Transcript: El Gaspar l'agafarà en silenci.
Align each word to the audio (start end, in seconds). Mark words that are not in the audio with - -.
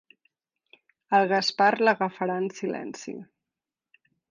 El 1.17 1.27
Gaspar 1.33 1.69
l'agafarà 1.85 2.39
en 2.45 2.49
silenci. 2.61 3.15